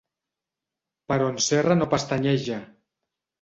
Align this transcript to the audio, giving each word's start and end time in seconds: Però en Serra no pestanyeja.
Però 1.13 1.27
en 1.33 1.37
Serra 1.49 1.77
no 1.83 1.89
pestanyeja. 1.93 2.59